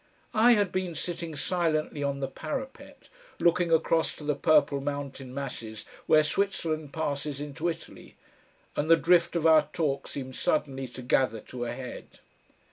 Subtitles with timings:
[0.33, 3.07] I had been sitting silently on the parapet,
[3.37, 8.15] looking across to the purple mountain masses where Switzerland passes into Italy,
[8.75, 12.17] and the drift of our talk seemed suddenly to gather to a head.